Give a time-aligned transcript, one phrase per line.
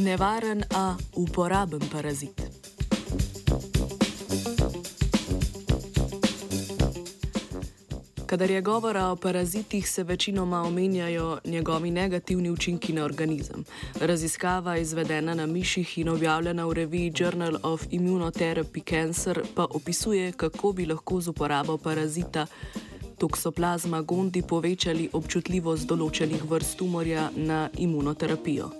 [0.00, 2.50] nevaren, a uporaben parazit.
[8.26, 13.64] Kadar je govora o parazitih, se večinoma omenjajo njegovi negativni učinki na organizem.
[14.00, 20.72] Raziskava, izvedena na miših in objavljena v reviji Journal of Immunotherapy Cancer, pa opisuje, kako
[20.72, 22.46] bi lahko z uporabo parazita
[23.18, 28.79] toksoplazma gondi povečali občutljivost določenih vrst tumorja na imunoterapijo.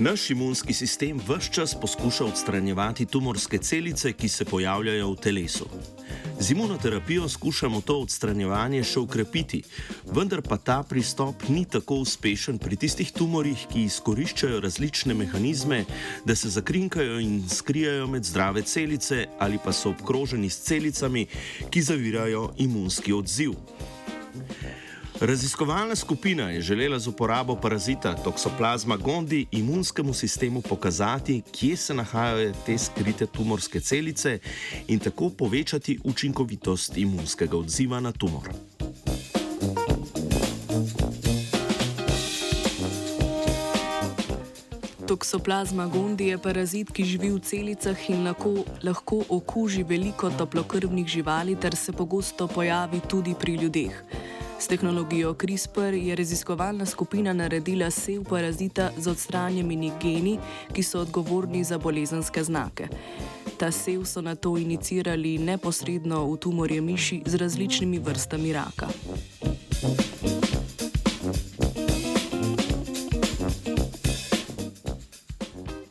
[0.00, 5.66] Naš imunski sistem vse čas poskuša odstranjevati tumorske celice, ki se pojavljajo v telesu.
[6.40, 9.60] Z imunoterapijo skušamo to odstranjevanje še ukrepiti,
[10.08, 15.84] vendar pa ta pristop ni tako uspešen pri tistih tumorjih, ki izkoriščajo različne mehanizme,
[16.24, 21.26] da se zakrinkajo in skrijajo med zdrave celice ali pa so obkroženi s celicami,
[21.70, 23.52] ki zavirajo imunski odziv.
[25.20, 32.52] Raziskovalna skupina je želela z uporabo parazita toksoplazma gondi imunskemu sistemu pokazati, kje se nahajajo
[32.66, 34.38] te skrite tumorske celice
[34.88, 38.48] in tako povečati učinkovitost imunskega odziva na tumor.
[45.06, 51.56] Toksoplazma gondi je parazit, ki živi v celicah in lahko, lahko okuži veliko toplokrvnih živali
[51.60, 54.04] ter se pogosto pojavi tudi pri ljudeh.
[54.60, 60.38] S tehnologijo CRISPR je raziskovalna skupina naredila sev parazita z odstranjenimi geni,
[60.72, 62.88] ki so odgovorni za bolezenske znake.
[63.56, 68.88] Ta sev so na to inicirali neposredno v tumorje miši z različnimi vrstami raka.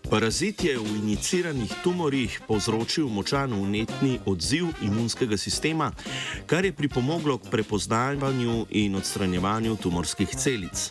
[0.09, 5.91] Parazit je v iniciranih tumorjih povzročil močan unetni odziv imunskega sistema,
[6.49, 10.89] kar je pripomoglo k prepoznavanju in odstranjevanju tumorskih celic.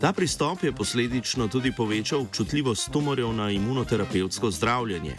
[0.00, 5.16] Ta pristop je posledično tudi povečal občutljivost tumorjev na imunoterapevtsko zdravljenje.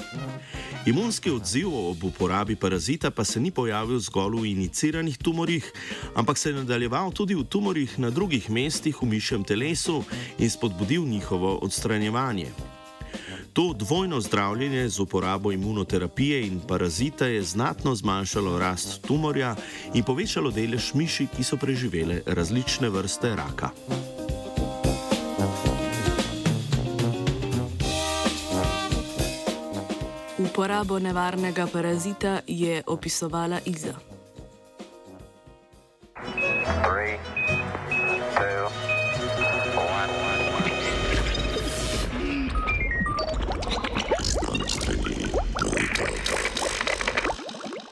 [0.85, 5.73] Imunski odziv ob uporabi parazita pa se ni pojavil zgolj v iniciranih tumorjih,
[6.15, 10.03] ampak se je nadaljeval tudi v tumorjih na drugih mestih v mišjem telesu
[10.39, 12.76] in spodbudil njihovo odstranjevanje.
[13.57, 19.55] To dvojno zdravljenje z uporabo imunoterapije in parazita je znatno zmanjšalo rast tumorja
[19.93, 23.69] in povečalo delež miši, ki so preživele različne vrste raka.
[30.37, 34.16] Uporabo nevarnega parazita je opisovala Iza.